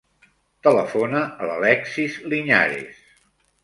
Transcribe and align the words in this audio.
Telefona 0.67 1.23
a 1.27 1.51
l'Alexis 1.51 2.19
Liñares. 2.35 3.09